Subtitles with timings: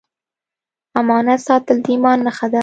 [0.99, 2.59] امانت ساتل د ایمان نښه ده.